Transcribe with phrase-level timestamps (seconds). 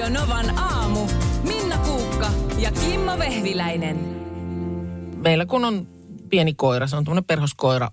[0.00, 1.06] Radio Novan aamu.
[1.42, 3.96] Minna Kuukka ja Kimmo Vehviläinen.
[5.16, 5.88] Meillä kun on
[6.30, 7.90] pieni koira, se on tämmöinen perhoskoira,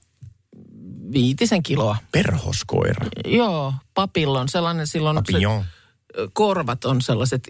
[1.13, 1.97] viitisen kiloa.
[2.11, 3.05] Perhoskoira.
[3.25, 5.63] Joo, papillon, sellainen silloin Papillon.
[5.63, 5.69] se
[6.33, 7.41] korvat on sellaiset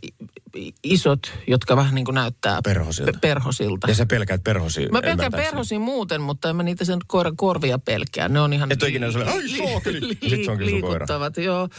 [0.83, 3.11] isot, jotka vähän niin kuin näyttää Perhosilta.
[3.11, 3.87] pe- perhosilta.
[3.87, 4.89] Ja sä pelkäät perhosia.
[4.91, 8.29] Mä pelkään perhosia muuten, mutta en mä niitä sen koiran korvia pelkää.
[8.29, 8.71] Ne on ihan...
[8.71, 11.05] Et ole ikinä sellainen, "Ai, saakeli!" Ja sit se onkin sun koira.
[11.37, 11.69] joo.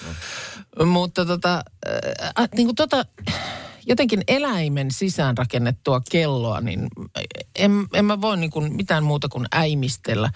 [0.86, 1.62] Mutta tota,
[2.38, 3.04] äh, niin kuin tota,
[3.86, 6.88] jotenkin eläimen sisäänrakennettua kelloa, niin
[7.56, 10.30] en, en mä voi niin kuin mitään muuta kuin äimistellä.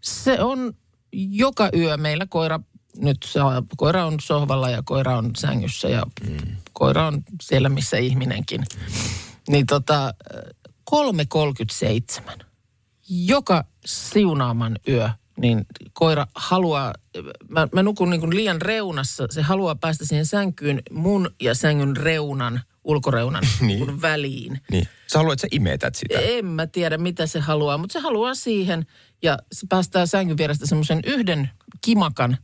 [0.00, 0.72] Se on
[1.12, 2.60] joka yö meillä koira,
[2.98, 6.36] nyt se on, koira on sohvalla ja koira on sängyssä ja mm.
[6.72, 8.64] koira on siellä, missä ihminenkin.
[9.48, 10.14] Niin tota,
[10.90, 12.44] 3.37
[13.08, 16.94] joka siunaaman yö, niin koira haluaa,
[17.48, 22.60] mä, mä nukun niin liian reunassa, se haluaa päästä siihen sänkyyn mun ja sängyn reunan,
[22.84, 24.02] ulkoreunan niin.
[24.02, 24.60] väliin.
[24.70, 24.88] Niin.
[25.06, 26.18] Sä haluat, että sä imetät sitä.
[26.18, 28.86] En mä tiedä, mitä se haluaa, mutta se haluaa siihen
[29.22, 32.38] ja se päästää sängyn vierestä semmoisen yhden kimakan,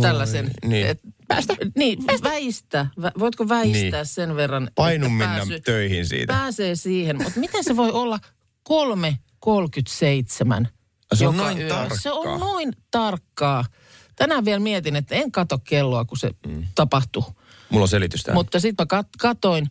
[0.00, 0.50] tällaisen.
[0.64, 0.86] niin.
[0.86, 1.54] Et, päästä.
[1.76, 2.86] Niin, väistä.
[3.02, 4.06] Vä, voitko väistää Niin.
[4.06, 6.32] sen verran, Painu mennä töihin siitä.
[6.32, 8.18] Pääsee siihen, mutta miten se voi olla
[8.68, 10.66] 3.37
[11.14, 11.68] Se on joka noin yö?
[11.68, 11.98] tarkkaa.
[11.98, 13.64] Se on noin tarkkaa.
[14.16, 16.64] Tänään vielä mietin, että en kato kelloa, kun se mm.
[16.74, 17.24] tapahtuu.
[17.68, 18.36] Mulla on selitys tähän.
[18.36, 19.66] Mutta sitten mä kat- katoin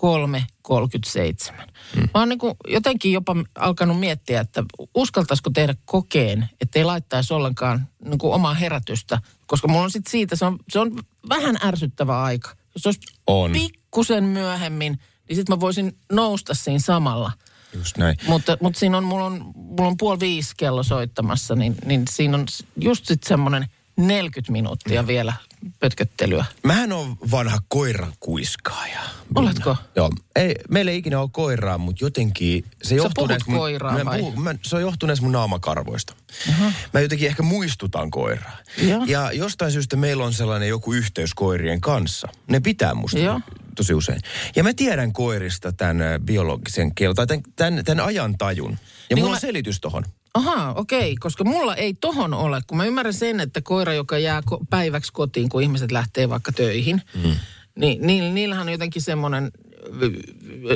[0.00, 1.66] 3.37.
[1.96, 2.00] Mm.
[2.00, 7.88] Mä oon niin jotenkin jopa alkanut miettiä, että uskaltaisiko tehdä kokeen, että ei laittaisi ollenkaan
[8.04, 9.20] niin kuin omaa herätystä.
[9.46, 12.50] Koska mulla on sitten siitä, se on, se on vähän ärsyttävä aika.
[12.50, 13.52] Jos se olisi On.
[13.52, 17.32] pikkusen myöhemmin, niin sitten mä voisin nousta siinä samalla.
[17.72, 18.16] Just näin.
[18.26, 22.36] Mutta, mutta siinä on, mulla on, mulla on puoli viisi kello soittamassa, niin, niin siinä
[22.36, 23.66] on just sitten semmoinen
[23.98, 25.32] 40 minuuttia vielä
[25.80, 26.44] pötköttelyä.
[26.64, 29.00] Mähän on vanha koiran kuiskaaja.
[29.34, 29.76] Oletko?
[29.96, 30.10] Joo.
[30.36, 34.18] Ei, meillä ei ikinä ole koiraa, mutta jotenkin se johtuu näistä mun, koiraa mä vai?
[34.18, 36.14] Puhun, mä, se on johtuu näistä mun naamakarvoista.
[36.48, 36.72] Uh-huh.
[36.92, 38.56] Mä jotenkin ehkä muistutan koiraa.
[38.82, 39.04] Joo.
[39.06, 42.28] Ja jostain syystä meillä on sellainen joku yhteys koirien kanssa.
[42.48, 43.40] Ne pitää musta Joo.
[43.76, 44.20] tosi usein.
[44.56, 48.70] Ja mä tiedän koirista tämän ö, biologisen kielon, tai tämän, tämän, tämän ajan tajun.
[48.70, 50.04] Ja Niin mulla kun on mä- selitys tohon.
[50.38, 54.42] Ahaa, okei, koska mulla ei tohon ole, kun mä ymmärrän sen, että koira, joka jää
[54.50, 57.34] ko- päiväksi kotiin, kun ihmiset lähtee vaikka töihin, mm.
[57.78, 59.50] niin ni- niillähän on jotenkin semmoinen,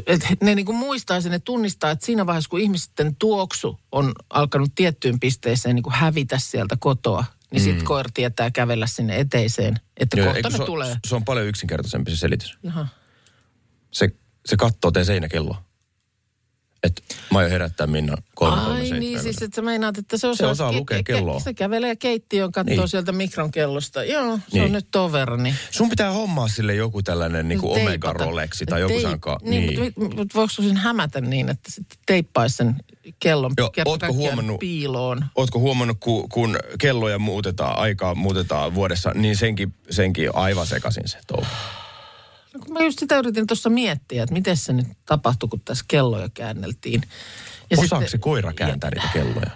[0.06, 4.72] että ne niinku muistaa sen, ne tunnistaa, että siinä vaiheessa, kun ihmisten tuoksu on alkanut
[4.74, 7.64] tiettyyn pisteeseen niin hävitä sieltä kotoa, niin mm.
[7.64, 10.96] sitten koira tietää kävellä sinne eteiseen, että Joo, kohta ne se, tulee.
[11.06, 12.58] se on paljon yksinkertaisempi se selitys.
[12.62, 12.86] Jaha.
[13.90, 14.08] Se,
[14.46, 15.64] se kattoo teidän seinäkelloa.
[16.82, 18.94] Että mä aion herättää Minna 337.
[18.94, 21.40] Ai niin, siis että sä meinaat, että se osaa, osaa lukea kelloa.
[21.40, 22.88] Se kävelee keittiöön, katsoo Niin.
[22.88, 24.04] sieltä mikron kellosta.
[24.04, 24.64] Joo, se Niin.
[24.64, 24.88] on nyt.
[25.42, 25.54] Niin.
[25.70, 28.12] Sun pitää hommaa sille joku tällainen niin kuin Omega.
[28.12, 29.38] Rolexi tai joku Teip- sanka.
[29.42, 29.92] Niin, niin.
[29.96, 32.74] Mutta, mutta voiko sen hämätä niin, että sitten teippaisi sen
[33.20, 35.24] kellon Joo, ootko huomannut- piiloon?
[35.36, 41.18] Ootko huomannut, kun, kun kelloja muutetaan, aikaa muutetaan vuodessa, niin senkin, senkin aivan sekaisin se
[41.26, 41.46] touhu.
[42.54, 45.84] No, kun mä just sitä yritin tuossa miettiä, että miten se nyt tapahtui, kun tässä
[45.88, 47.02] kelloja käänneltiin.
[47.70, 49.50] Ja Osaako se koira kääntää niitä kelloja?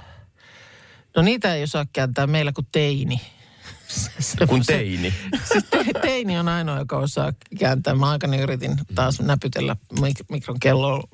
[1.17, 3.21] No niitä ei osaa kääntää meillä kuin teini.
[4.19, 5.15] Se- Kun se- teini.
[5.53, 7.95] Siis te, teini on ainoa, joka osaa kääntää.
[7.95, 11.05] Mä aikani yritin taas näpytellä mik- mikron kelloa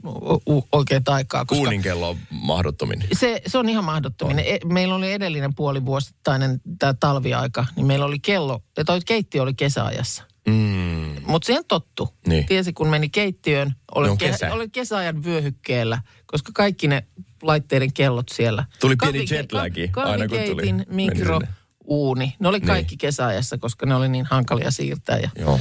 [0.73, 1.45] oikein aikaa.
[1.45, 3.05] Koska Kuunin kello on mahdottomin.
[3.13, 4.45] se, se on ihan mahdottominen.
[4.49, 9.55] E, meillä oli edellinen puolivuosittainen tämä talviaika, niin meillä oli kello, ja toi keittiö oli
[9.55, 10.25] kesäajassa.
[10.49, 11.23] Mm.
[11.27, 12.15] Mutta siihen tottu.
[12.27, 12.47] Niin.
[12.47, 13.73] Tiesi, kun meni keittiöön,
[14.19, 14.53] ke, kesä.
[14.55, 17.05] oli kesäajan vyöhykkeellä, koska kaikki ne
[17.43, 18.65] laitteiden kellot siellä.
[18.81, 20.73] Tuli pieni Kahvike- jetlagi ka- aina, kun tuli.
[20.89, 21.41] mikro,
[21.85, 22.35] uuni.
[22.39, 22.67] Ne oli Niin.
[22.67, 25.61] kaikki kesäajassa, koska ne oli niin hankalia siirtää ja, Joo.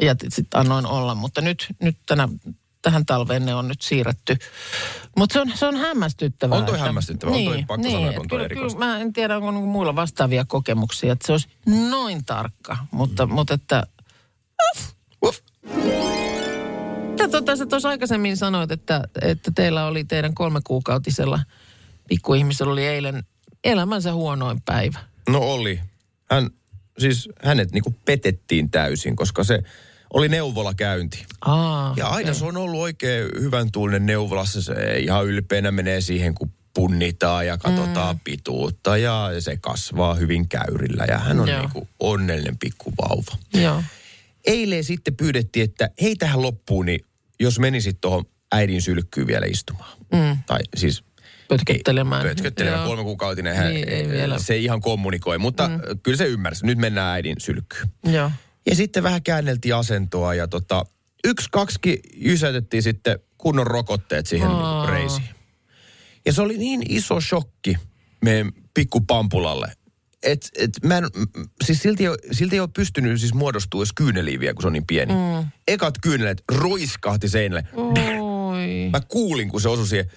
[0.00, 1.14] ja sitten annoin olla.
[1.14, 2.28] Mutta nyt, nyt tänä,
[2.82, 4.36] tähän talveen ne on nyt siirretty.
[5.16, 6.58] Mutta se on, se on hämmästyttävää.
[6.58, 8.78] On toi että- hämmästyttävää, on toi pakko sanoa, että on toi kyllä, erikoista.
[8.78, 11.48] kyllä, mä en tiedä, onko niinku muilla vastaavia kokemuksia, että se olisi
[11.90, 12.76] noin tarkka.
[12.90, 13.32] Mutta, mm.
[13.34, 13.86] mutta että
[17.40, 21.40] tota, sä tuossa aikaisemmin sanoit, että, että teillä oli teidän kolmekuukautisella
[22.08, 23.24] pikkuihmisellä oli eilen
[23.64, 24.98] elämänsä huonoin päivä.
[25.28, 25.80] No oli.
[26.30, 26.50] Hän,
[26.98, 29.62] siis hänet niinku petettiin täysin, koska se
[30.12, 31.26] oli neuvolakäynti.
[31.40, 34.62] Aa, Ja aina se on ollut oikein hyvän tuulinen neuvolassa.
[34.62, 38.20] Se ihan ylpeänä menee siihen, kun punnitaan ja katsotaan mm.
[38.24, 41.60] pituutta ja se kasvaa hyvin käyrillä ja hän on Joo.
[41.60, 43.36] niinku onnellinen pikku vauva.
[43.54, 43.82] Joo.
[44.46, 47.00] Eilen sitten pyydettiin, että hei tähän loppuun, niin
[47.40, 49.98] jos menisit tuohon äidin sylkkyyn vielä istumaan.
[50.12, 50.38] Mm.
[50.46, 51.04] Tai siis
[51.48, 52.22] Pötköttelemään.
[52.22, 53.56] Pötköttelemään kolme kuukautinen.
[53.56, 54.38] Hän, Niin, ei vielä.
[54.38, 55.80] se ei ihan kommunikoi, mutta mm.
[56.02, 56.66] kyllä se ymmärsi.
[56.66, 57.88] Nyt mennään äidin sylkkyyn.
[58.04, 58.30] Joo.
[58.66, 60.84] Ja sitten vähän käänneltiin asentoa ja tota,
[61.24, 61.78] yksi, kaksi
[62.16, 64.86] jysätettiin sitten kunnon rokotteet siihen Aa.
[64.86, 65.28] niin reisiin.
[66.26, 67.76] Ja se oli niin iso shokki
[68.24, 69.72] meidän pikkupampulalle,
[70.22, 71.04] että et mä en,
[71.64, 74.66] siis silti, ei ole- silti ei ole pystynyt siis muodostua edes kyyneliin vielä, kun se
[74.66, 75.12] on niin pieni.
[75.12, 75.48] Mm.
[75.68, 77.64] Ekat kyynelet roiskahti seinälle.
[77.74, 78.88] Oi.
[78.92, 80.10] Mä kuulin, kun se osui siihen,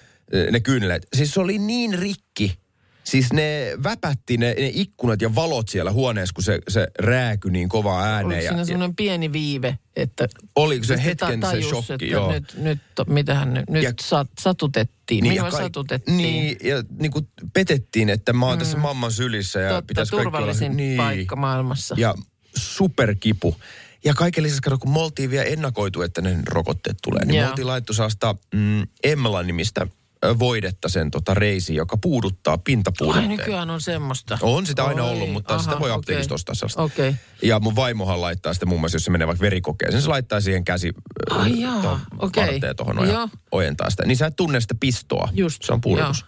[0.50, 1.06] ne kyyneleet.
[1.16, 2.58] Siis se oli niin rikki.
[3.04, 7.68] Siis ne väpätti ne, ne ikkunat ja valot siellä huoneessa, kun se, se rääky niin
[7.68, 8.44] kovaa Oliko ääneen.
[8.44, 10.28] Ja, siinä ja semmoinen pieni viive, että...
[10.56, 12.32] oliko se hetken ta- se tajus, shokki, että joo.
[12.32, 15.22] Nyt, nyt, mitähän nyt, nyt Ja- sat, satutettiin.
[15.22, 16.16] Niin, ja Minua kaik- satutettiin.
[16.16, 18.58] Niin, ja niin kuin petettiin, että mä oon mm.
[18.58, 20.76] tässä mamman sylissä ja Totta, pitäisi kaikki turvallisin olla...
[20.76, 20.96] Niin.
[20.96, 21.94] paikka maailmassa.
[21.98, 22.14] Ja
[22.56, 23.56] superkipu.
[24.04, 27.44] Ja kaiken lisäksi, kato, kun me oltiin vielä ennakoitu, että ne rokotteet tulee, niin Joo.
[27.44, 29.88] me oltiin laittu saasta mm, Emmela-nimistä ö,
[30.38, 33.28] voidetta sen tota reisi, joka puuduttaa Ai pintapuudutteen.
[33.28, 34.38] nykyään on semmoista.
[34.42, 36.34] On sitä aina Oi, ollut, mutta sitä voi apteekista okei.
[36.34, 36.82] ostaa sellaista.
[36.82, 37.14] Okay.
[37.42, 40.64] Ja mun vaimohan laittaa sitä muun muassa, jos se menee vaikka verikokeeseen, se laittaa siihen
[40.64, 40.92] käsi
[41.30, 42.46] Ai jaa, tuohon okei.
[42.46, 44.06] varteen tuohon ja ojentaa sitä.
[44.06, 45.28] Niin sä et tunne sitä pistoa.
[45.32, 46.24] Just, Se on puudutus.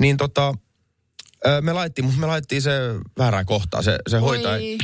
[0.00, 0.54] Niin tota,
[1.60, 2.70] me laittiin, mutta me laittiin se
[3.18, 3.84] väärään kohtaan.
[3.84, 4.78] Se, se hoitaa, Oi.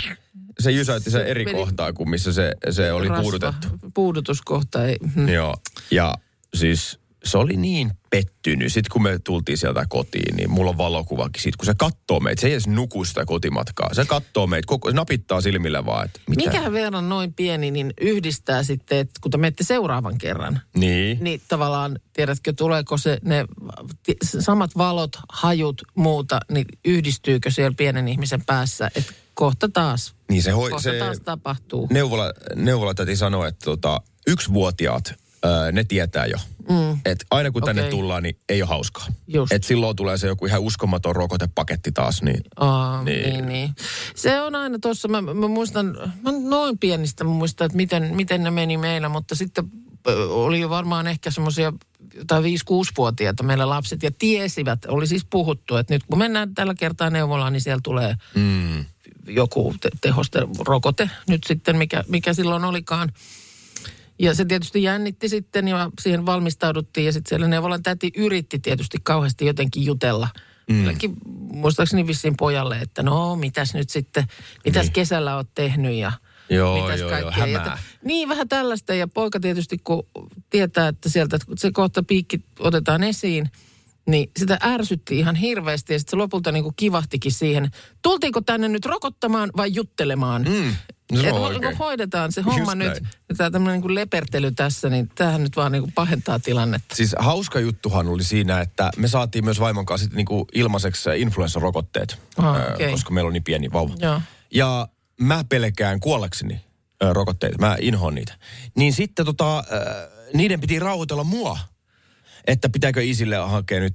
[0.60, 3.68] se jysäytti se Se eri meni- kohtaan kuin missä se, se oli Rasva, puudutettu.
[3.94, 4.96] Puudutuskohta ei.
[5.32, 5.56] Joo.
[5.90, 6.14] Ja
[6.54, 8.72] siis se oli niin pettynyt.
[8.72, 12.40] Sitten kun me tultiin sieltä kotiin, niin mulla on valokuvakin siitä, kun se katsoo meitä.
[12.40, 13.94] Se ei edes nuku sitä kotimatkaa.
[13.94, 16.50] Se katsoo meitä, koko, se napittaa silmillä vaan, että mitä?
[16.50, 21.18] Mikä verran noin pieni, niin yhdistää sitten, että kun te menette seuraavan kerran, Niin.
[21.20, 23.44] niin tavallaan, tiedätkö, tuleeko se ne
[24.40, 30.50] samat valot, hajut, muuta, niin yhdistyykö siellä pienen ihmisen päässä, että kohta taas, Niin se,
[30.50, 31.88] hoi, kohta se taas tapahtuu.
[31.90, 35.14] neuvola, neuvolatäti sanoi, että tota, yksivuotiaat,
[35.72, 36.36] ne tietää jo.
[36.68, 37.00] Mm.
[37.04, 37.90] Että aina kun tänne Okei.
[37.90, 39.06] tullaan, niin ei ole hauskaa.
[39.28, 39.52] Just.
[39.52, 42.22] Et silloin tulee se joku ihan uskomaton rokotepaketti taas.
[42.22, 43.22] Niin, Aa, Niin.
[43.32, 43.46] niin.
[43.48, 43.70] niin.
[44.14, 45.86] Se on aina tuossa, mä, mä muistan,
[46.22, 49.64] mä noin pienistä mä muistan, että miten, miten ne meni meillä, mutta sitten
[50.28, 51.72] oli jo varmaan ehkä semmoisia
[52.26, 57.10] tai 5-6-vuotiaita meillä lapset ja tiesivät, oli siis puhuttu, että nyt kun mennään tällä kertaa
[57.10, 58.84] neuvolaan, niin siellä tulee mm,
[59.26, 63.12] joku te- tehosterokote nyt sitten, mikä, mikä silloin olikaan.
[64.18, 68.98] Ja se tietysti jännitti sitten ja siihen valmistauduttiin ja sitten siellä neuvolan täti yritti tietysti
[69.02, 70.28] kauheasti jotenkin jutella.
[70.70, 70.84] Mm.
[71.52, 74.24] muistaakseni vissiin pojalle, että no mitäs nyt sitten,
[74.64, 74.92] mitäs Niin.
[74.92, 76.12] kesällä oot tehnyt ja
[76.50, 77.46] Joo, mitäs joo, joo, kaikkea.
[77.46, 77.78] Ja hämää.
[78.04, 80.06] niin, vähän tällaista ja poika tietysti kun
[80.50, 83.50] tietää, että sieltä että se kohta piikki otetaan esiin,
[84.06, 87.70] niin sitä ärsytti ihan hirveästi ja sitten se lopulta niin kuin kivahtikin siihen.
[88.02, 90.42] Tultiinko tänne nyt rokottamaan vai juttelemaan?
[90.42, 90.74] Mm,
[91.12, 93.36] no se on kun hoidetaan se homma Just nyt, näin.
[93.36, 96.94] tämä tämmöinen niin lepertely tässä, niin tämähän nyt vaan niin kuin pahentaa tilannetta.
[96.96, 102.18] Siis hauska juttuhan oli siinä, että me saatiin myös vaimon kanssa sitten niinku ilmaiseksi influenssarokotteet,
[102.36, 102.90] Ah, ö, okei.
[102.90, 103.94] koska meillä on niin pieni vauva.
[103.98, 104.20] Joo.
[104.54, 104.88] Ja
[105.20, 106.60] mä pelkään kuollakseni
[107.02, 108.34] ö, rokotteita, mä inhoan niitä.
[108.76, 109.62] Niin sitten tota, ö,
[110.34, 111.58] niiden piti rauhoitella mua,
[112.48, 113.94] että pitääkö isille hakea nyt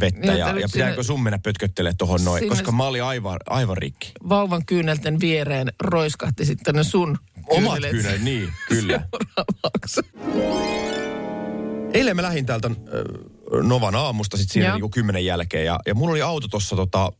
[0.00, 3.38] vettä Niin, ja, ja nyt pitääkö sun mennä pötköttelemään tuohon noin, koska mä olin aivan,
[3.46, 4.12] aivan rikki.
[4.28, 9.00] Vauvan kyynelten viereen roiskahti sitten ne sun Omat kyynelet niin, kyllä.
[11.94, 12.70] Eilen mä lähdin täältä
[13.62, 17.12] Novan aamusta sitten siinä niinku kymmenen jälkeen ja, ja mulla oli auto tuossa tota,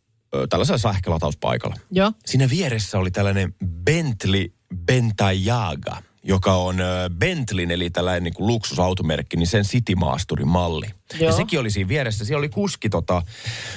[0.50, 1.76] tällaisella sähkölatauspaikalla.
[1.90, 2.12] Joo.
[2.26, 3.54] Siinä vieressä oli tällainen
[3.84, 4.52] Bentley
[4.86, 10.86] Bentayaga, joka on ö, Bentleyn eli tällainen niin kuin luksusautomerkki, niin sen Citymaasturin malli.
[11.12, 11.36] Ja Joo.
[11.36, 12.24] sekin oli siinä vieressä.
[12.24, 13.22] Siellä oli kuski, tota,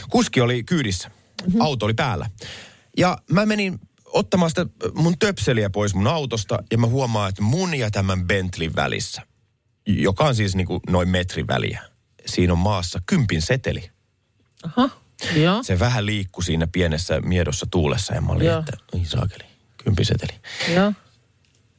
[0.10, 1.07] kuski oli kyydissä.
[1.07, 1.62] Mm-hmm.
[1.62, 2.29] Auto oli päällä.
[2.98, 7.75] Ja mä menin ottamaan sitä mun töpseliä pois mun autosta ja mä huomaan, että mun
[7.75, 9.21] ja tämän Bentleyn välissä,
[9.88, 11.81] joka on siis niin kuin noin metrin väliä,
[12.25, 13.89] siinä on maassa kympin seteli.
[14.63, 14.89] Aha.
[15.36, 15.63] Joo.
[15.63, 18.60] Se vähän liikkui siinä pienessä miedossa tuulessa ja mä olin, Joo.
[18.60, 19.43] että saakeli,
[19.83, 20.33] kympiseteli.
[20.75, 20.93] Joo.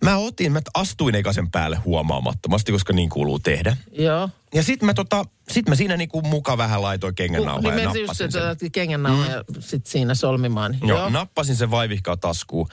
[0.04, 3.76] Mä otin, mä astuin ekasen päälle huomaamattomasti, koska niin kuuluu tehdä.
[3.92, 4.28] Joo.
[4.54, 7.96] Ja sit mä, tota, sit mä siinä niinku muka vähän laitoin kengännauhaa Niin ja just
[7.96, 8.50] nappasin se, sen.
[8.50, 9.30] että kengännauha mm.
[9.30, 10.78] ja sitten siinä solmimaan.
[10.82, 12.68] Joo, nappasin sen vaivihkaa taskuun.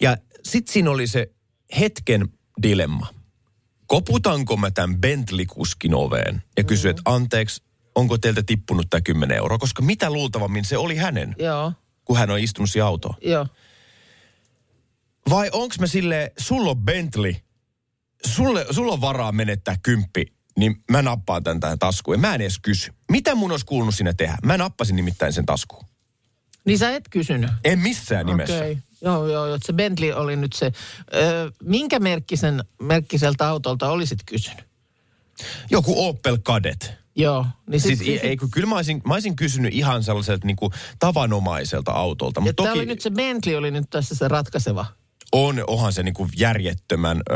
[0.00, 1.30] Ja sit siinä oli se
[1.80, 2.28] hetken
[2.62, 3.06] dilemma.
[3.86, 7.62] Koputanko mä tämän Bentley-kuskin oveen ja kysyin, että anteeksi,
[7.94, 9.58] onko teiltä tippunut tämä 10 euroa?
[9.58, 11.72] Koska mitä luultavammin se oli hänen, Joo.
[12.04, 13.14] kun hän on istunut autoon.
[13.22, 13.46] Joo.
[15.30, 17.34] Vai onks mä sille sulla on Bentley,
[18.26, 20.26] sulle, sulla on varaa menettää kymppi,
[20.58, 22.14] niin mä nappaan tän tähän taskuun.
[22.14, 22.92] Ja mä en edes kysy.
[23.10, 24.38] Mitä mun olisi kuulunut sinne tehdä?
[24.44, 25.84] Mä nappasin nimittäin sen taskuun.
[26.64, 27.50] Niin sä et kysynyt.
[27.64, 28.56] En missään nimessä.
[28.56, 28.78] Okei.
[29.02, 29.58] Joo, joo, joo.
[29.64, 30.72] Se Bentley oli nyt se.
[31.14, 34.64] Ö, minkä merkkisen, merkkiseltä autolta olisit kysynyt?
[35.70, 36.84] Joku Opel Kadett.
[37.16, 37.46] Joo.
[37.70, 40.72] Niin sit, Siis ei, kun kyllä mä olisin, mä olisin kysynyt ihan sellaiselta niin kuin
[40.98, 42.40] tavanomaiselta autolta.
[42.40, 44.86] Mutta toki oli nyt se Bentley oli nyt tässä se ratkaiseva.
[45.38, 47.34] On, onhan se niinku järjettömän ö,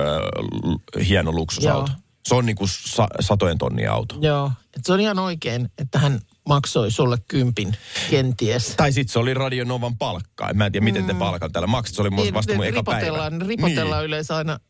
[1.05, 1.91] hieno luksusauto.
[1.93, 2.01] Joo.
[2.25, 4.17] Se on niinku sa, satojen tonnia auto.
[4.21, 7.77] Joo, et se on ihan oikein, että hän maksoi sulle kympin
[8.11, 8.75] kenties.
[8.77, 10.49] Tai sitten se oli Radio Novan palkka.
[10.49, 11.97] En mä tiedä, miten te palkan täällä maksat.
[11.97, 13.01] Se oli mun vasta mun eka päivä.
[13.01, 14.61] Niin, ripotellaan, ripotellaan yleensä aina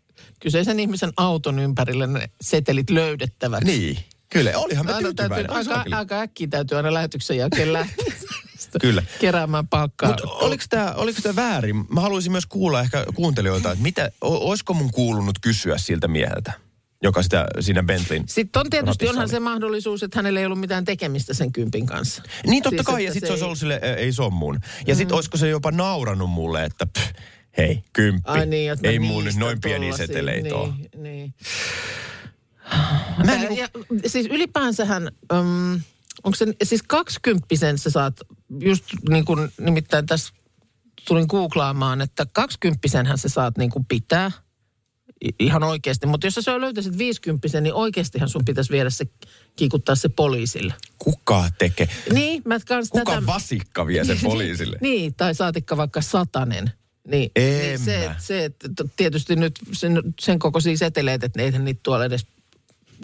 [0.40, 3.66] kyseisen ihmisen auton ympärille ne setelit löydettäväksi.
[3.66, 3.80] Niin.
[3.80, 4.04] niin.
[4.28, 5.50] Kyllä, olihan me Aina tyytyväinen.
[5.50, 8.04] täytyy, Ai aika, aika äkkiä täytyy aina lähetyksen jälkeen lähteä
[8.80, 9.02] Kyllä.
[9.20, 10.08] keräämään palkkaa.
[10.08, 11.76] Mutta oliko tämä oliko tää väärin?
[11.88, 16.52] Mä haluaisin myös kuulla ehkä kuuntelijoilta, että mitä, olisiko mun kuulunut kysyä siltä mieheltä,
[17.02, 19.30] joka sitä siinä Bentleyn Sitten on tietysti onhan oli.
[19.30, 22.22] se mahdollisuus, että hänellä ei ollut mitään tekemistä sen kympin kanssa.
[22.46, 24.22] Niin totta Siis, kai, ja sitten se se olisi ei- ollut sille, "Ä, ei se
[24.22, 24.60] on mun.
[24.86, 27.10] Ja sitten olisiko se jopa nauranut mulle, että pff,
[27.56, 30.68] hei, kymppi, Ai niin, ei mun niistä noin pieniä tollasia, seteleitä ole.
[30.76, 31.34] niin, niin.
[33.26, 33.68] Mä en ja,
[34.06, 35.80] siis ylipäänsähän, um,
[36.24, 38.20] onko se, siis kaksikymppisen sä saat,
[38.58, 40.34] just niin kuin nimittäin tässä
[41.08, 44.30] tulin googlaamaan, että kaksikymppisenhän sä saat niin kuin pitää
[45.38, 46.06] ihan oikeasti.
[46.06, 49.04] Mutta jos sä löytäisit viisikymppisen, niin oikeastihan sun pitäisi viedä se,
[49.56, 50.74] kiikuttaa se poliisille.
[50.98, 51.88] Kuka tekee?
[52.12, 53.26] Niin, mä kans Kuka tätä...
[53.26, 54.78] vasikka vie sen poliisille?
[54.82, 56.72] niin, tai saatikka vaikka satanen.
[57.08, 61.80] Niin, En niin se, se, että tietysti nyt sen, sen kokoisia seteleitä, että eihän niitä
[61.82, 62.26] tuolla edes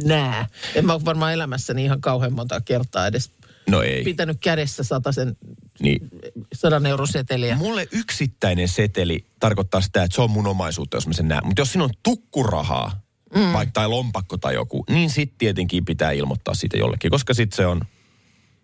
[0.05, 0.47] näe.
[0.75, 3.31] En mä ole varmaan elämässäni ihan kauhean monta kertaa edes
[3.71, 4.05] No ei.
[4.05, 5.37] pitänyt kädessä satasen,
[5.81, 6.09] Niin.
[6.55, 7.57] sadan euron seteliä.
[7.57, 11.47] Mulle yksittäinen seteli tarkoittaa sitä, että se on mun omaisuutta, jos mä sen näen.
[11.47, 13.01] Mutta jos siinä on tukkurahaa,
[13.35, 13.53] mm.
[13.53, 17.67] vaikka tai lompakko tai joku, niin sitten tietenkin pitää ilmoittaa siitä jollekin, koska sitten se
[17.67, 17.81] on,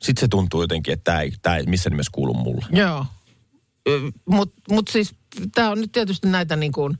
[0.02, 2.66] sit se tuntuu jotenkin, että tämä ei, tää ei missään nimessä kuulu mulle.
[2.72, 3.06] Joo.
[4.26, 5.14] Mutta mut siis
[5.54, 6.98] tämä on nyt tietysti näitä niin kuin,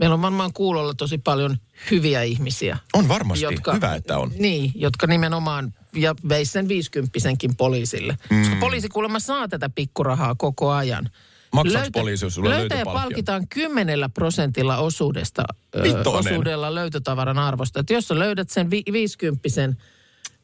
[0.00, 1.56] meillä on varmaan kuulolla tosi paljon
[1.90, 2.78] hyviä ihmisiä.
[2.92, 3.46] On varmasti.
[3.74, 4.32] Hyvä, että on.
[4.38, 8.16] Niin, jotka nimenomaan, ja veis sen viisikymppisenkin poliisille.
[8.30, 8.38] Mm.
[8.40, 11.10] Koska poliisi kuulemma saa tätä pikkurahaa koko ajan.
[11.52, 12.92] Maksaako poliisi, jos sulla löytöpalkkio?
[12.92, 17.80] palkitaan kymmenellä prosentilla osuudesta, ö, osuudella löytötavaran arvosta.
[17.80, 19.76] Että jos sä löydät sen vi- viisikymppisen,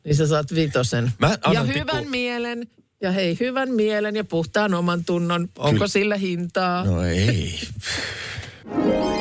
[0.05, 1.13] niin sä saat vitosen.
[1.21, 2.67] Ja annan hyvän mielen,
[3.01, 5.49] ja hei, hyvän mielen ja puhtaan oman tunnon.
[5.59, 5.89] Onko Kyllä.
[5.89, 6.85] sillä hintaa?
[6.85, 7.61] No ei.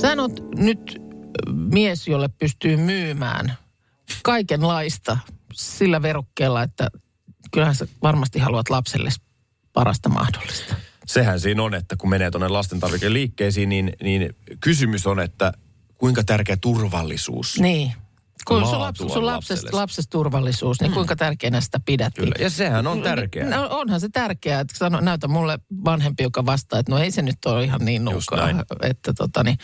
[0.00, 1.02] Sä oot nyt
[1.52, 3.52] mies, jolle pystyy myymään
[4.22, 5.18] kaikenlaista
[5.52, 6.88] sillä verukkeella, että
[7.50, 9.10] kyllähän sä varmasti haluat lapselle
[9.72, 10.74] parasta mahdollista.
[11.06, 15.52] Sehän siinä on, että kun menee tuonne lastentarvikeliikkeisiin, niin, niin kysymys on, että
[15.98, 17.60] kuinka tärkeä turvallisuus.
[17.60, 17.92] Niin.
[18.48, 19.72] Kun sun, on sun lapsesta, lapsellesi.
[19.72, 22.14] lapsesta turvallisuus, niin kuinka tärkeänä sitä pidät?
[22.14, 23.56] Kyllä, ja sehän on tärkeää.
[23.56, 27.22] No, onhan se tärkeää, että sano, näytä mulle vanhempi, joka vastaa, että no ei se
[27.22, 28.38] nyt ole ihan niin nuukaa.
[28.38, 28.62] näin.
[28.82, 29.58] Että tota, niin,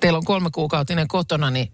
[0.00, 1.72] teillä on kolme kuukautinen kotona, niin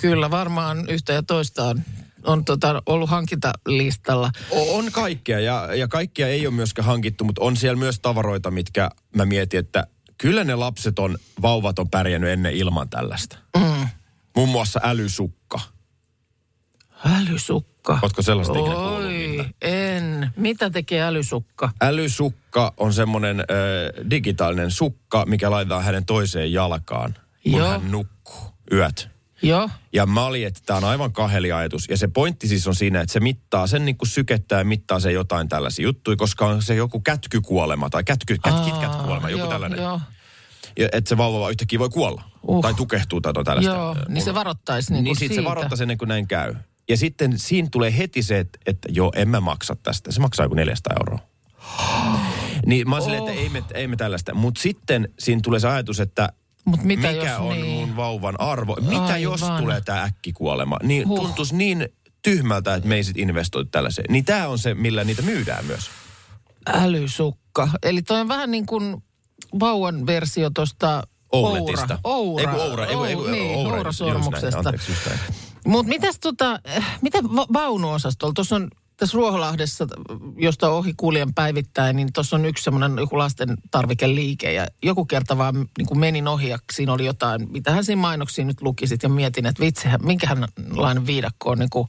[0.00, 1.82] kyllä varmaan yhtä ja toista on,
[2.24, 4.30] on tota, ollut hankintalistalla.
[4.50, 8.50] O- On kaikkea ja, ja kaikkia ei ole myöskään hankittu, mutta on siellä myös tavaroita,
[8.50, 9.86] mitkä mä mietin, että
[10.18, 13.38] kyllä ne lapset on, vauvat on pärjännyt ennen ilman tällaista.
[13.56, 13.88] Mm.
[14.36, 15.60] Muun muassa älysukka.
[17.04, 17.98] Älysukka.
[18.02, 19.44] Ootko sellaista ikinä kuullut, Oi, Minna?
[19.62, 20.30] en.
[20.36, 21.70] Mitä tekee älysukka?
[21.80, 27.68] Älysukka on semmoinen äh, digitaalinen sukka, mikä laitetaan hänen toiseen jalkaan, kun Joo.
[27.68, 29.08] hän nukkuu yöt.
[29.42, 29.70] Joo.
[29.92, 31.88] Ja mä olin, että tämä on aivan kaheliajatus.
[31.88, 35.00] Ja se pointti siis on siinä, että se mittaa, sen niin kuin sykettää ja mittaa
[35.00, 39.50] se jotain tällaisia juttuja, koska on se joku kätkykuolema tai kätky, kät, KitKat-kuolema, joku joo,
[39.50, 39.78] tällainen.
[39.78, 40.00] Joo,
[40.78, 42.22] Ja että se vauva vaan yhtäkkiä voi kuolla.
[42.42, 42.62] Uh.
[42.62, 43.72] Tai tukehtuu tai tällaista.
[43.72, 43.96] joo.
[44.08, 45.48] Niin se varoittaisi niin, Niin kuin sit se siitä.
[45.50, 46.54] varoittaisi ennen kuin näin käy.
[46.88, 50.12] Ja sitten siinä tulee heti se, että, että joo, en mä maksa tästä.
[50.12, 51.18] Se maksaa joku 400 euroa.
[52.66, 53.28] Niin mä oon silleen, Oh.
[53.28, 54.34] että ei me, ei me tällaista.
[54.34, 56.28] Mutta sitten siinä tulee se ajatus, että
[56.64, 57.66] Mut mitä mikä jos on niin?
[57.88, 58.76] mun vauvan arvo.
[58.80, 59.62] Mitä jos Aivan.
[59.62, 60.76] tulee tämä äkkikuolema?
[60.82, 61.18] Niin Huh.
[61.20, 61.88] tuntuisi niin
[62.22, 64.12] tyhmältä, että me ei sit investoitu tällaiseen.
[64.12, 65.90] Niin tämä on se, millä niitä myydään myös.
[66.66, 67.68] Älysukka.
[67.82, 69.02] Eli toi on vähän niin kuin
[69.60, 71.02] vauvan versio tuosta
[71.32, 71.98] Ouletista.
[72.04, 72.50] Oura.
[72.52, 74.46] Eiku Oura, eiku, eiku, Ou- niin, Oura, Oura-sormuksesta.
[74.46, 74.92] just näin, anteeksi.
[75.66, 76.60] Mutta mitäs tota,
[77.02, 78.32] miten va- vaunuosastolla?
[78.34, 79.86] Tuossa on tässä Ruoholahdessa,
[80.36, 84.52] josta ohi kuljen päivittäin, niin tuossa on yksi semmoinen joku lasten tarvikeliike.
[84.52, 88.44] Ja joku kerta vaan niin kuin menin ohi ja siinä oli jotain, mitähän siinä mainoksia
[88.44, 91.88] nyt lukisit ja mietin, että vitsihän, minkälainen viidakko on niin kuin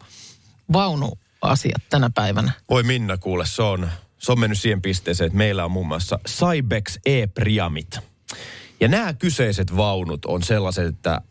[0.74, 2.52] vaunuasiat tänä päivänä.
[2.70, 6.20] Voi Minna kuule, se on, se on mennyt siihen pisteeseen, että meillä on muun muassa
[6.28, 8.00] Cybex E-Priamit.
[8.80, 11.22] Ja nämä kyseiset vaunut on sellaiset, että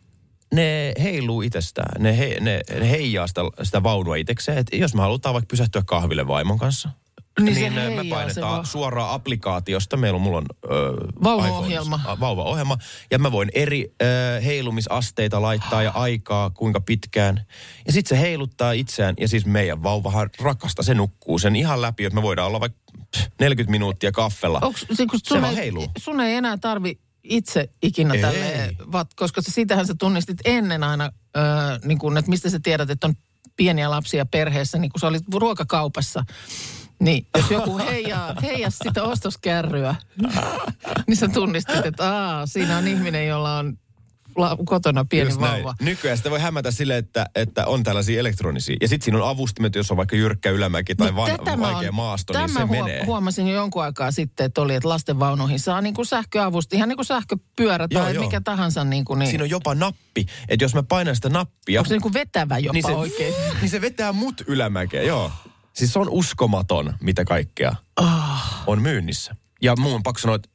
[0.54, 2.02] ne heiluu itsestään.
[2.02, 4.58] Ne, he, ne, ne heijaa sitä, sitä vaunua itsekseen.
[4.58, 6.88] Et jos me halutaan vaikka pysähtyä kahville vaimon kanssa,
[7.40, 9.96] Niin se niin, niin me heijaa se painetaan va- suoraan applikaatiosta.
[9.96, 10.68] Meillä on, mulla on ö,
[11.24, 11.96] Vaunuohjelma.
[11.96, 12.78] iPhoneissa, a, vauvaohjelma.
[13.10, 14.06] Ja mä voin eri ö,
[14.40, 17.46] heilumisasteita laittaa ja aikaa, kuinka pitkään.
[17.86, 19.14] Ja sitten se heiluttaa itseään.
[19.20, 22.78] Ja siis meidän vauvahan rakasta, se nukkuu sen ihan läpi, että me voidaan olla vaikka
[23.16, 24.58] pff, 40 minuuttia kaffella.
[24.62, 25.86] Onks, se, kun Se sun, vaan ei, heiluu.
[25.98, 26.98] sun ei enää tarvi
[27.28, 28.20] itse ikinä Ei.
[28.20, 28.76] tälle,
[29.16, 31.40] koska se, sitähän sä tunnistit ennen aina, ö,
[31.84, 33.14] niin kun, että mistä sä tiedät, että on
[33.56, 36.24] pieniä lapsia perheessä, niin kun sä olit ruokakaupassa.
[37.00, 39.94] Niin, jos joku heijaa, heijas sitä ostoskärryä,
[41.06, 43.78] niin sä tunnistit, että aa, siinä on ihminen, jolla on
[44.36, 45.52] la, kotona pieni Just näin.
[45.64, 45.74] vauva.
[45.80, 48.76] Nykyään sitä voi hämätä sille, että, että on tällaisia elektronisia.
[48.80, 51.94] Ja sitten siinä on avustimet, jos on vaikka jyrkkä ylämäki tai Niin van, vaikea oon-
[51.94, 53.04] maasto, niin se huo- menee.
[53.04, 56.96] huomasin jo jonkun aikaa sitten, että oli, että lastenvaunuihin saa niin kuin sähköavusti, ihan niin
[56.96, 58.24] kuin sähköpyörä Joo, tai joo.
[58.24, 58.84] mikä tahansa.
[58.84, 59.30] Niin kuin, niin.
[59.30, 62.58] Siinä on jopa nappi, että jos mä painan sitä nappia, Onko se niin kuin vetävä
[62.58, 63.34] jopa niin se, oikein?
[63.60, 65.32] niin se vetää mut ylämäkeä, joo.
[65.72, 68.62] Siis se on uskomaton, mitä kaikkea Ah.
[68.66, 69.34] on myynnissä.
[69.62, 70.48] Ja mun on pakko sanoa, että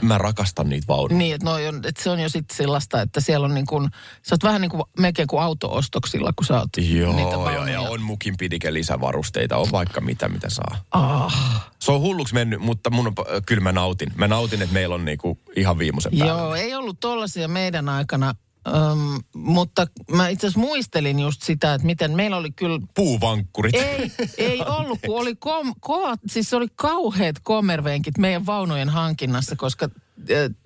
[0.00, 1.18] mä rakastan niitä vaunuja.
[1.18, 3.88] Niin, että, on, että se on jo sitten sellaista, että siellä on niin kuin,
[4.22, 7.72] sä oot vähän niin kuin melkein kuin auto-ostoksilla, kun sä oot niitä Joo, joo, vaunuja.
[7.72, 10.84] ja on mukin pidike lisävarusteita, on vaikka mitä, mitä saa.
[10.90, 13.14] Ah, Se on hulluksi mennyt, mutta mun on,
[13.46, 14.12] kyllä mä nautin.
[14.16, 16.32] Mä nautin, että meillä on niinku ihan viimeisen päällä.
[16.42, 18.34] joo, ei ollut tollaisia meidän aikana,
[18.68, 23.74] Öm, mutta mä itse asiassa muistelin just sitä, että miten meillä oli kyllä Puuvankkurit.
[23.74, 29.88] Ei, ei ollut, kun oli kom, kovat, siis oli kauheat kommervenkit meidän vaunujen hankinnassa, koska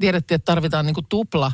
[0.01, 1.53] tiedettiin, että tarvitaan niinku tupla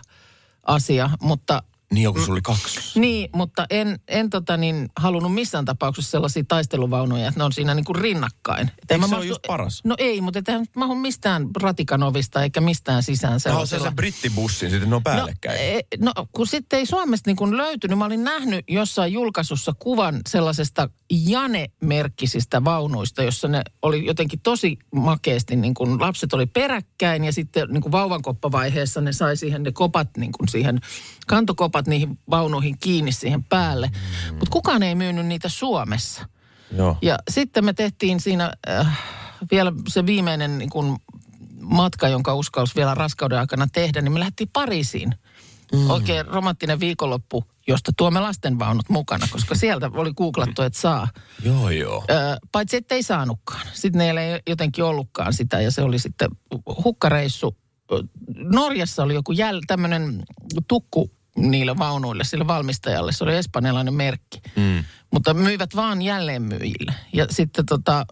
[0.66, 1.62] asia, mutta
[1.94, 3.00] Niin joku sulla oli kaksi.
[3.00, 7.74] niin, mutta en, en tota niin, halunnut missään tapauksessa sellaisia taisteluvaunuja, että ne on siinä
[7.74, 8.70] niinku rinnakkain.
[8.82, 9.80] Et Eikö se ole just paras?
[9.84, 13.66] No ei, mutta eihän mahu mistään ratikanovista eikä mistään sisään sellaisella.
[13.66, 15.58] sellaisen brittibussin, sitten ne on päällekkäin.
[16.00, 19.72] No, e, no kun sitten ei Suomesta niin kun löytynyt, mä olin nähnyt jossain julkaisussa
[19.78, 27.24] kuvan sellaisesta Jane-merkkisistä vaunuista, jossa ne oli jotenkin tosi makeasti, niin kun lapset oli peräkkäin
[27.24, 30.80] ja sitten niin kun vauvankoppavaiheessa ne sai siihen ne kopat, niin kun siihen,
[31.26, 33.86] kantokopat niihin vaunuihin kiinni siihen päälle.
[33.86, 34.34] Mm.
[34.34, 36.28] Mutta kukaan ei myynyt niitä Suomessa.
[36.76, 36.96] Joo.
[37.02, 38.98] Ja sitten me tehtiin siinä äh,
[39.50, 40.98] vielä se viimeinen niin kun
[41.60, 45.14] matka, jonka uskalsi vielä raskauden aikana tehdä, niin me lähdettiin Pariisiin.
[45.72, 45.90] Mm.
[45.90, 51.08] Oikein romanttinen viikonloppu, josta tuomme lastenvaunut mukana, koska sieltä oli googlattu, että saa.
[51.44, 52.04] Joo, joo.
[52.10, 52.14] Ö,
[52.52, 53.66] paitsi että ei saanutkaan.
[53.72, 56.30] Sitten meillä ei jotenkin ollutkaan sitä ja se oli sitten
[56.84, 57.56] hukkareissu.
[58.34, 60.22] Norjassa oli joku jäl, tämmöinen
[60.68, 63.12] tukku niille vaunuille, sille valmistajalle.
[63.12, 64.40] Se oli espanjalainen merkki.
[64.56, 64.84] Mm.
[65.12, 66.94] Mutta myivät vaan jälleenmyyjille.
[67.12, 68.06] Ja sitten tota,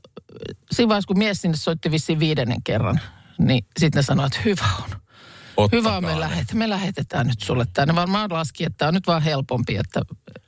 [0.71, 3.01] siinä vaiheessa, kun mies sinne soitti vissiin viidennen kerran,
[3.39, 4.91] niin sitten ne sanoivat, että hyvä on.
[5.73, 6.21] Hyvä on, me, Ottakaa ne.
[6.21, 7.95] lähet, me lähetetään nyt sulle tänne.
[7.95, 10.01] Varmaan laski, että tämä on nyt vaan helpompi, että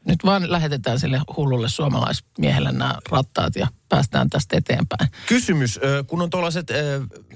[0.04, 5.10] nyt vaan lähetetään sille hullulle suomalaismiehelle nämä rattaat ja päästään tästä eteenpäin.
[5.26, 6.70] Kysymys, kun on tuollaiset,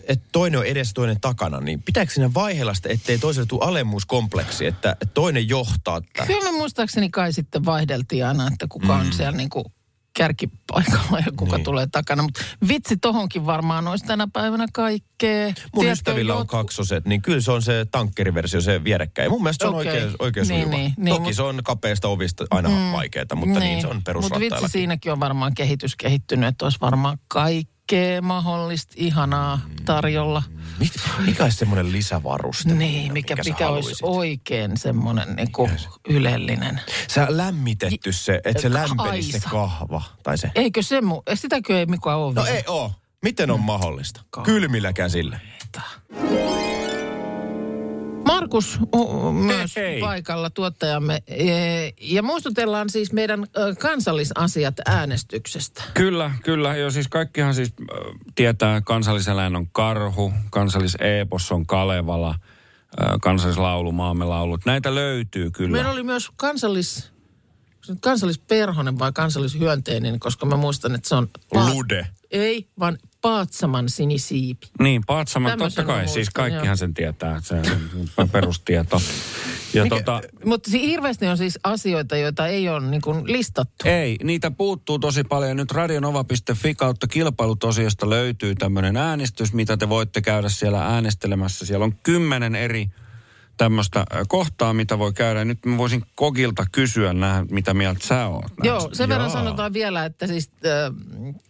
[0.08, 4.66] että toinen on edes toinen takana, niin pitääkö siinä vaiheella sitä, ettei toiselle tule alemmuuskompleksi,
[4.66, 6.26] että toinen johtaa tätä?
[6.26, 9.64] Kyllä me muistaakseni kai sitten vaihdeltiin aina, että kuka on siellä niin kuin
[10.16, 11.64] kärkipaikalla ja kuka Niin.
[11.64, 12.22] tulee takana.
[12.22, 15.46] Mutta vitsi tohonkin varmaan olisi tänä päivänä kaikkea.
[15.46, 19.30] Mun Tiedätkö, ystävillä on jotkut- kaksoset, niin kyllä se on se tankkeriversio, se vierekkäin.
[19.30, 19.92] Mun mielestä se on Okei.
[19.92, 20.76] oikein, oikein Niin, sujuva.
[20.76, 23.96] niin, niin, Toki mut- se on kapeasta ovista aina mm, vaikeaa, mutta niin, se on
[23.96, 24.68] Mutta vitsi, perusrattailla.
[24.68, 27.18] siinäkin on varmaan kehitys kehittynyt, että olisi varmaan
[27.90, 30.42] kaikkea mahdollista ihanaa tarjolla.
[30.78, 30.92] Mit,
[31.26, 32.74] mikä olisi semmoinen lisävaruste?
[32.74, 35.70] Niin, mikä, sä mikä olisi oikein semmoinen niinku
[36.08, 36.80] ylellinen.
[37.08, 40.02] Sä lämmitetty se, että se lämpenisi se kahva.
[40.22, 40.50] Tai se.
[40.54, 41.22] Eikö se mu...
[41.34, 42.56] Sitäkö ei Mika ole No vielä?
[42.56, 42.92] ei oo.
[43.22, 44.20] Miten on mahdollista?
[44.44, 45.38] Kylmillä käsillä.
[48.26, 50.00] Markus uh, myös Hei.
[50.00, 51.22] paikalla tuottajamme.
[51.26, 51.46] E,
[52.00, 53.46] Ja muistutellaan siis meidän
[53.78, 55.82] kansallisasiat äänestyksestä.
[55.94, 56.76] Kyllä, kyllä.
[56.76, 57.72] Jo siis kaikkihan siis
[58.34, 62.34] tietää, kansalliseläin on karhu, kansalliseepos on Kalevala,
[63.22, 64.66] kansallislaulu, maamme laulut.
[64.66, 65.70] Näitä löytyy kyllä.
[65.70, 67.14] Meillä oli myös kansallis...
[68.00, 71.28] Kansallisperhonen vai kansallishyönteinen, koska mä muistan, että se on...
[71.54, 72.06] Lude.
[72.30, 74.66] Ei, vaan Paatsaman sinisiipi.
[74.80, 76.08] Niin, Paatsaman, Tämmöisen totta kai.
[76.08, 76.76] Siis kaikkihan joo.
[76.76, 77.40] sen tietää.
[77.40, 77.54] Se
[78.16, 79.00] on perustieto.
[79.74, 83.88] Ja Mikä- tota, Mutta si- hirveästi on siis asioita, joita ei ole niin kuin listattu.
[83.88, 85.56] ei, niitä puuttuu tosi paljon.
[85.56, 91.66] Nyt radionova.fi kautta kilpailutosiosta löytyy tämmöinen äänestys, mitä te voitte käydä siellä äänestelemässä.
[91.66, 92.86] Siellä on kymmenen eri
[93.56, 95.44] tämmöistä äh, kohtaa, mitä voi käydä.
[95.44, 98.42] Nyt mä voisin Kokilta kysyä, nää, mitä mieltä sä oot.
[98.42, 98.66] näistä.
[98.66, 99.38] Joo, sen verran Jaa.
[99.38, 100.94] sanotaan vielä, että siis äh,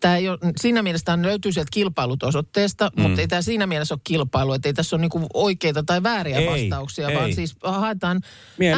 [0.01, 3.03] tämä ei ole, siinä mielessä tämä löytyy sieltä kilpailut osoitteesta, mm.
[3.03, 6.37] mutta ei tämä siinä mielessä ole kilpailu, että ei tässä ole niinku oikeita tai vääriä
[6.39, 7.17] Ei, vastauksia, ei.
[7.17, 8.21] vaan siis haetaan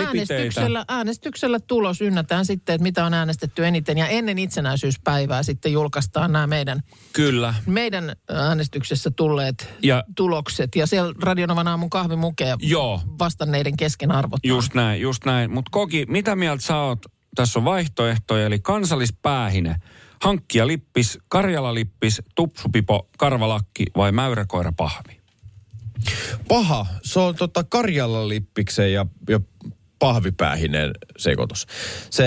[0.07, 6.33] äänestyksellä, äänestyksellä tulos, ynnätään sitten, että mitä on äänestetty eniten ja ennen itsenäisyyspäivää sitten julkaistaan
[6.33, 7.55] nämä meidän, Kyllä.
[7.67, 14.41] meidän äänestyksessä tulleet Ja- tulokset ja siellä Radionovan aamun kahvimukea Joo, vastanneiden kesken arvot.
[14.45, 15.51] just näin, just näin.
[15.51, 16.99] Mutta Koki, mitä mieltä sä oot?
[17.35, 19.77] Tässä on vaihtoehtoja, eli kansallispäähine,
[20.23, 25.21] hankkia lippis, karjala lippis, tupsupipo, karvalakki vai mäyräkoira pahvi?
[26.49, 26.87] Paha.
[27.03, 29.41] Se on tota Karjalan lippiksen ja, ja
[29.99, 31.67] pahvipäähinen sekoitus.
[32.11, 32.25] Se,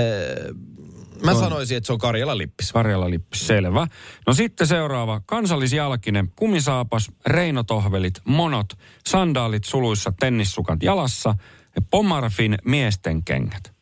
[1.23, 2.71] mä sanoisin, että se on Karjalan lippis.
[2.71, 3.87] Karjala lippis, selvä.
[4.27, 5.21] No sitten seuraava.
[5.25, 8.73] Kansallisjalkinen, kumisaapas, reinotohvelit, monot,
[9.07, 11.35] sandaalit suluissa, tennissukat jalassa
[11.75, 13.73] ja Pomarfin miesten kengät.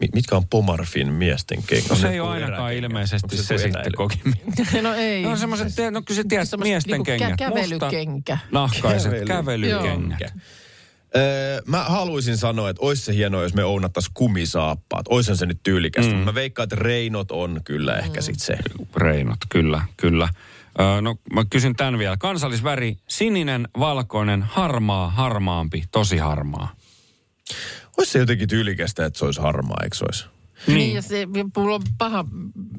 [0.00, 1.88] Mi- Mitkä on Pomarfin miesten kengät?
[1.90, 2.90] No se ei ole ainakaan eräkengät.
[2.90, 4.20] ilmeisesti se, se sitten koki.
[4.82, 5.22] No ei.
[5.22, 7.38] No semmoiset, no kyllä sä tiedät, Semmoiset miesten niinku kä- kengät.
[7.38, 8.32] kävelykenkä.
[8.42, 10.32] Musta, nahkaiset Kävely- kävelykengät.
[11.16, 15.06] Öö, mä haluaisin sanoa, että olisi se hienoa, jos me ounattaisiin kumisaappaat.
[15.08, 16.12] Oishan se nyt tyylikästä.
[16.12, 16.18] Mm.
[16.18, 18.56] Mä veikkaan, että reinot on kyllä ehkä sit se.
[18.96, 20.28] Reinot, kyllä, kyllä.
[20.80, 22.16] Öö, no mä kysyn tämän vielä.
[22.16, 26.74] Kansallisväri, sininen, valkoinen, harmaa, harmaampi, tosi harmaa.
[27.98, 30.24] Olisi se jotenkin tyylikästä, että se olisi harmaa, eikö se olisi?
[30.66, 30.76] Niin.
[30.78, 32.24] niin, ja se, mulla on paha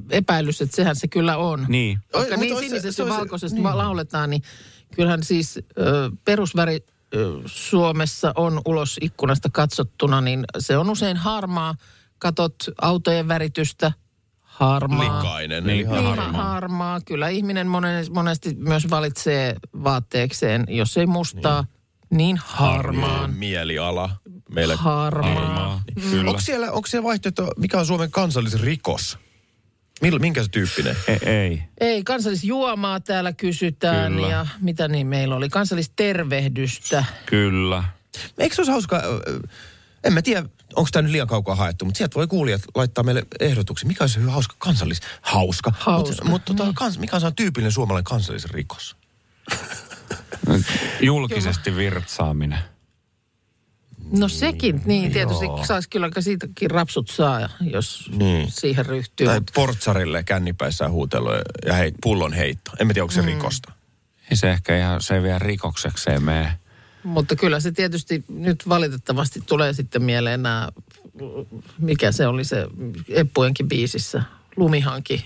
[0.10, 1.66] epäilys, että sehän se kyllä on.
[1.70, 2.00] Niin.
[2.14, 3.78] Vaikka Oi, niin se- se ja valkoisesta niin.
[3.78, 4.42] lauletaan, niin
[4.96, 6.80] kyllähän siis ö, perusväri
[7.46, 11.76] Suomessa on ulos ikkunasta katsottuna, niin se on usein harmaa.
[12.18, 13.92] Katot autojen väritystä,
[14.42, 15.22] harmaa.
[15.24, 15.64] Likainen.
[15.64, 17.02] Niin, Eli Niin, harmaa.
[17.02, 23.34] Kyllä ihminen monen, monesti myös valitsee vaatteekseen, jos ei mustaa, niin, niin harmaan.
[23.34, 24.10] mieliala.
[24.50, 24.76] Meille.
[24.76, 25.34] Harmaa.
[25.34, 26.30] Harmaa, kyllä.
[26.30, 29.18] Onko siellä, onko siellä vaihtoehto, mikä on Suomen kansallisrikos?
[30.02, 30.96] Mil, minkä se tyyppinen?
[31.08, 31.64] E- ei.
[31.80, 34.28] Ei, kansallisjuomaa täällä kysytään Kyllä.
[34.28, 37.06] ja mitä niin meillä oli, kansallistervehdystä.
[37.26, 37.84] Kyllä.
[38.38, 39.02] Eikö se olisi hauska,
[40.04, 43.26] en mä tiedä, onko tämä nyt liian kaukaa haettu, mutta sieltä voi kuulijat laittaa meille
[43.40, 43.88] ehdotuksia.
[43.88, 45.00] Mikä olisi hyvä hauska kansallis...
[45.22, 45.72] Hauska.
[45.80, 46.76] Hauska, Mutta mut, tota, niin.
[46.76, 48.96] kans, mikä on tyypillinen suomalainen kansallisrikos?
[51.02, 52.60] Julkisesti virtsaaminen.
[54.12, 58.52] No sekin, niin tietysti saisi kyllä siitäkin rapsut saa, jos Niin.
[58.52, 59.28] siihen ryhtyy.
[59.28, 61.30] Tai portsarille kännipäissään huutelu
[61.66, 62.72] ja hei, pullon heitto.
[62.80, 63.28] En mä tiedä, onko se Mm.
[63.28, 63.72] rikosta.
[64.32, 66.60] Ei se ehkä ihan, se ei vielä rikoksekseen mene.
[67.04, 70.70] Mutta kyllä se tietysti nyt valitettavasti tulee sitten mieleen nämä,
[71.80, 72.68] mikä se oli se
[73.10, 74.24] Eppujenkin biisissä,
[74.56, 75.26] lumihanki.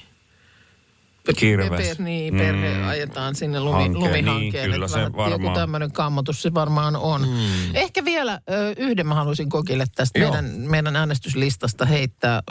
[1.34, 1.88] Kirves.
[1.88, 2.88] Per, niin, perhe Mm.
[2.88, 4.40] ajetaan sinne lumi, Hanke, lumihankeen.
[4.40, 7.22] niin, kyllä se vähän Joku varmaan- tämmöinen kammotus se varmaan on.
[7.22, 7.76] Mm.
[7.76, 10.32] Ehkä vielä ö, yhden mä haluaisin kokille tästä Joo.
[10.32, 12.44] meidän, meidän äänestyslistasta heittää,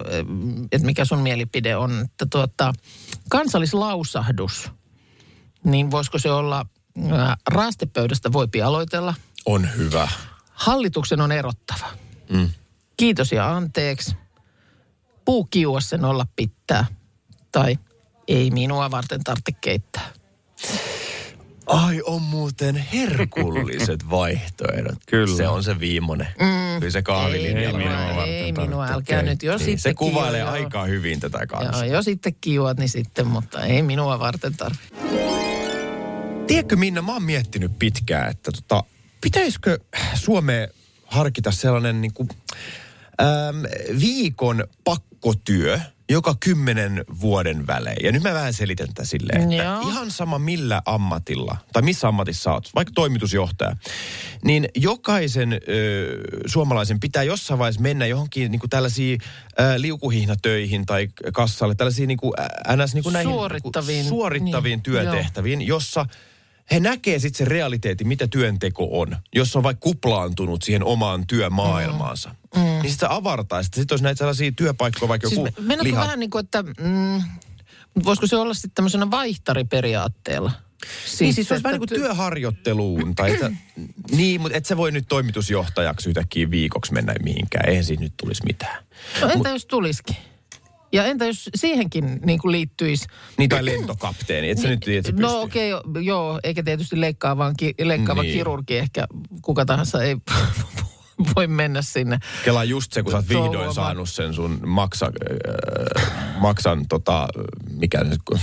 [0.73, 2.01] että mikä sun mielipide on.
[2.05, 2.73] Että tuota,
[3.31, 4.71] kansallislausahdus,
[5.65, 6.67] niin voisiko se olla,
[6.99, 7.01] ö,
[7.51, 9.15] raastepöydästä voipi aloitella.
[9.47, 10.09] On hyvä.
[10.53, 11.87] Hallituksen on erottava.
[12.33, 12.49] Mm.
[12.97, 14.17] Kiitos ja anteeksi.
[15.25, 16.87] Puu kiua sen olla pitää.
[17.53, 17.79] Tai
[18.29, 20.11] ei minua varten tarvitse keittää.
[21.67, 24.99] Ai on muuten herkulliset vaihtoehdot.
[25.07, 25.37] Kyllä.
[25.37, 26.29] Se on se viimeinen.
[26.41, 26.79] Mm.
[26.81, 30.41] Kyllä se kahvilinjalla Ei minua, varten ei minua, älkää nyt jo Niin, sitten se kuvailee
[30.41, 30.65] kiua, joo.
[30.65, 31.85] aika hyvin tätä kanssa.
[31.85, 34.89] Joo, jo sitten kiuat, niin sitten, mutta ei minua varten tarvitse.
[36.47, 38.85] Tiedätkö Minna, mä oon miettinyt pitkään, että tota,
[39.21, 39.79] pitäisikö
[40.15, 40.69] Suomeen
[41.07, 42.29] harkita sellainen niin kuin,
[43.21, 43.63] äm,
[44.01, 47.97] viikon pakkotyö joka kymmenen vuoden välein.
[48.05, 49.81] Ja nyt mä vähän selitän tätä silleen, että Joo.
[49.81, 53.77] ihan sama millä ammatilla, tai missä ammatissa oot, vaikka toimitusjohtaja,
[54.45, 55.59] niin jokaisen ö,
[56.47, 59.21] suomalaisen pitää jossain vaiheessa mennä johonkin niin kuin tällaisiin
[59.61, 62.95] ö, liukuhihnatöihin tai kassalle, tällaisiin niin kuin, ä, ns.
[62.95, 66.07] Niin kuin näihin Suorittaviin, niin kuin, suorittaviin niin, työtehtäviin, jossa
[66.71, 69.17] he näkee sitten sen realiteetin, mitä työnteko on.
[69.35, 72.35] Jos on vaikka kuplaantunut siihen omaan työmaailmaansa.
[72.57, 72.61] Mm.
[72.63, 73.63] Niin sitten se avartaa.
[73.63, 76.01] Sitten sit olisi näitä sellaisia työpaikkoja, vaikka Siis joku me- liha...
[76.01, 77.23] vähän niin kuin, että mm,
[78.05, 80.53] voisiko se olla sitten tämmöisenä vaihtariperiaatteella?
[81.21, 83.15] Niin siis se olisi vähän niin kuin työharjoitteluun.
[83.15, 83.51] Tai että,
[84.17, 87.69] niin, mutta et sä voi nyt toimitusjohtajaksi yhtäkkiä viikoksi mennä mihinkään.
[87.69, 88.85] Eihän siinä nyt tulisi mitään.
[89.21, 90.17] No entä jos tulisikin?
[90.93, 93.07] Ja entä jos siihenkin niin kuin liittyisi...
[93.39, 94.51] Niin tai lentokapteeni.
[94.51, 98.23] Et sä nyt tiedä, että se No okei, okay, joo, eikä tietysti leikkaava, ki, leikkaava
[98.23, 98.35] Niin.
[98.35, 99.07] kirurgi ehkä
[99.43, 100.17] kuka tahansa ei
[101.37, 102.19] voi mennä sinne.
[102.45, 103.75] Kela just se, kun sä oot vihdoin Touhuamaan.
[103.75, 107.29] saanut sen sun maksa, äh, maksan tota,
[107.71, 108.39] mikä se, kun-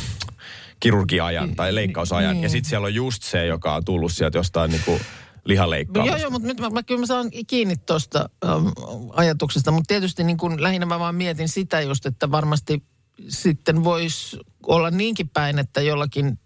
[0.79, 2.33] kirurgiajan tai leikkausajan.
[2.33, 2.43] Niin.
[2.43, 4.99] Ja sitten siellä on just se, joka on tullut sieltä jostain niinku
[5.45, 6.17] lihaleikkaamasta.
[6.17, 8.67] Joo, joo, mutta nyt mä, mä, kyllä mä saan kiinni tuosta ähm,
[9.13, 12.83] ajatuksesta, mutta tietysti niin kuin lähinnä mä vaan mietin sitä just, että varmasti
[13.27, 16.37] sitten voisi olla niinkin päin, että jollakin äh,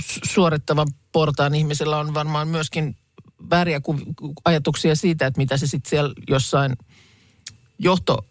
[0.00, 2.96] su- suorittavan portaan ihmisellä on varmaan myöskin
[3.82, 6.76] ku- ajatuksia siitä, että mitä se sitten siellä jossain
[7.78, 8.24] johto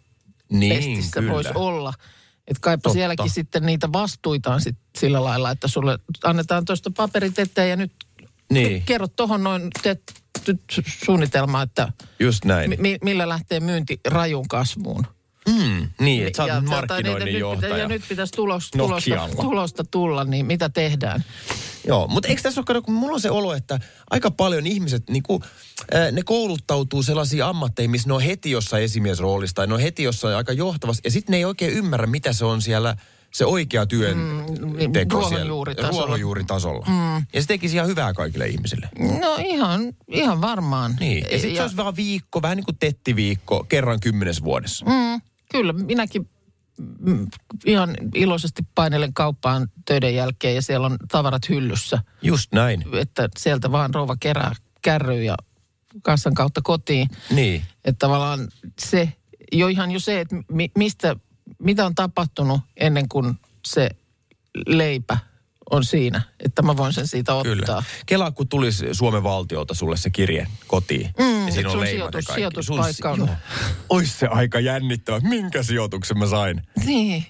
[0.52, 1.94] niin, voisi olla.
[2.48, 2.94] Että kaipa Totta.
[2.94, 7.92] sielläkin sitten niitä vastuitaan sit sillä lailla, että sulle annetaan tuosta paperit eteen ja nyt
[8.52, 8.82] Niin.
[8.82, 10.02] kerro tuohon noin teet
[10.46, 10.60] nyt
[11.04, 12.74] suunnitelma, että Just näin.
[12.78, 15.06] mi- millä lähtee myynti rajun kasvuun.
[15.48, 17.76] Mm, niin, että sä oot ja- markkinoinnin ja, johtaja.
[17.78, 21.24] Ja nyt pitäisi tulos, tulosta, tulosta tulla, niin mitä tehdään?
[21.86, 25.22] Joo, mutta eikö tässä ole, kun mulla on se olo, että aika paljon ihmiset, niin
[25.22, 25.42] kuin,
[25.94, 30.02] äh, ne kouluttautuu sellaisiin ammatteihin, missä ne on heti jossain esimiesroolissa tai ne on heti
[30.02, 31.00] jossain aika johtavassa.
[31.04, 32.96] Ja sitten ne ei oikein ymmärrä, mitä se on siellä
[33.32, 35.92] se oikea työn niin, teko ruohonjuuritasolla.
[35.92, 36.06] siellä.
[36.06, 36.86] Ruohonjuuritasolla.
[36.88, 37.26] Mm.
[37.32, 38.88] Ja se tekisi ihan hyvää kaikille ihmisille.
[39.20, 40.96] No ihan, ihan varmaan.
[41.00, 44.86] Niin, ja sitten se olisi vaan viikko, vähän niin kuin tettiviikko, kerran kymmenes vuodessa.
[44.86, 45.20] Mm,
[45.52, 46.28] kyllä, minäkin
[47.00, 47.26] mm,
[47.66, 51.98] ihan iloisesti painelen kauppaan töiden jälkeen ja siellä on tavarat hyllyssä.
[52.22, 52.84] Just näin.
[52.92, 55.36] Että sieltä vaan rouva kerää kärryy ja
[56.02, 57.08] kassan kautta kotiin.
[57.30, 57.62] Niin.
[57.84, 58.48] Että tavallaan
[58.80, 59.12] se,
[59.52, 61.16] jo ihan jo se, että mi, mistä,
[61.62, 63.34] mitä on tapahtunut ennen kuin
[63.66, 63.90] se
[64.66, 65.18] leipä
[65.70, 67.54] on siinä, että mä voin sen siitä ottaa.
[67.54, 67.82] Kyllä.
[68.06, 71.10] Kela, kun tulisi Suomen valtiolta sulle se kirje kotiin.
[71.18, 73.28] Mm, ja siinä sun on leimat sijoitus- sijoituspaikka on-.
[73.88, 75.20] Ois se aika jännittävä.
[75.20, 76.62] Minkä sijoituksen mä sain?
[76.86, 77.26] Niin.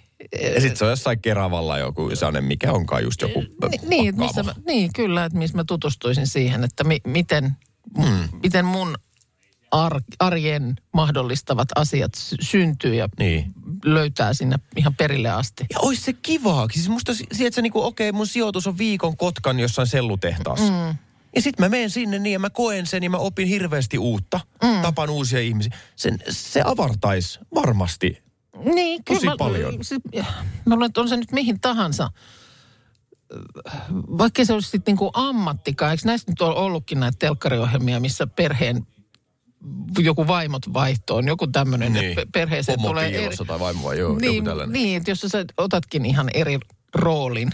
[0.55, 4.23] Ja sit se on jossain Keravalla joku sellainen, mikä onkaan just joku Ni- Niin, että
[4.23, 7.57] missä mä, niin, kyllä, että missä mä tutustuisin siihen, että mi, miten,
[7.99, 8.29] mm.
[8.43, 8.95] miten mun
[9.71, 13.53] ar, arjen mahdollistavat asiat sy- syntyy ja Niin.
[13.85, 15.67] Löytää sinne ihan perille asti.
[15.71, 16.69] Ja ois se kivaa.
[16.73, 20.73] Siis musta si- si- että se niinku, okei, mun sijoitus on viikon Kotkan jossain sellutehtaassa.
[20.73, 20.97] Mm.
[21.37, 24.41] Ja sitten mä menen sinne niin ja mä koen sen ja mä opin hirveästi uutta.
[24.63, 24.83] Mm.
[24.83, 25.77] Tapan uusia ihmisiä.
[25.97, 28.23] Sen, se avartaisi varmasti.
[28.75, 29.35] Niin, Tosi kyllä.
[29.39, 29.77] paljon.
[29.77, 30.01] Mä, siis,
[30.67, 32.11] mä luulen, että on se nyt mihin tahansa.
[34.19, 35.91] Vaikka se olisi sitten niinku ammattikaan.
[35.91, 38.87] Eikö näistä nyt ole ollutkin näitä telkkariohjelmia, missä perheen
[39.99, 42.17] joku vaimot vaihtoon, joku tämmöinen, Niin.
[42.33, 43.37] perheeseen Pomo tulee eri...
[43.47, 44.73] tai vaimo vai joo, joku Niin, tällainen.
[44.73, 46.59] niin, että jos sä otatkin ihan eri
[46.95, 47.51] roolin,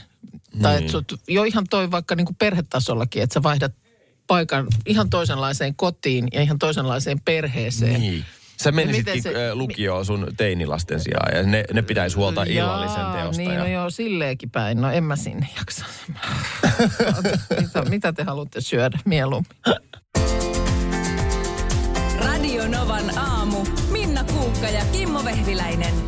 [0.63, 0.81] tai Niin.
[0.81, 3.73] että sut, jo ihan toi vaikka niinku perhetasollakin, että sä vaihdat
[4.27, 8.01] paikan ihan toisenlaiseen kotiin ja ihan toisenlaiseen perheeseen.
[8.01, 8.25] Niin.
[8.63, 13.43] Sä menisitkin se- lukioon sun teinilasten sijaan ja ne, ne pitäisi huolta illallisen teosta.
[13.43, 13.59] Niin, ja...
[13.59, 14.81] no joo, silleenkin päin.
[14.81, 15.85] No en mä sinne jaksa.
[17.61, 19.51] mitä, mitä te haluatte syödä mieluummin?
[22.25, 23.67] Radio Novan aamu.
[23.93, 26.08] Minna Kuukka ja Kimmo Vehviläinen.